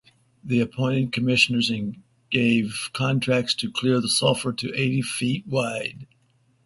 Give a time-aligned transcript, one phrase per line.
[0.43, 2.01] They appointed commissioners and
[2.31, 6.07] gave contracts to clear the Sulphur to eighty feet wide.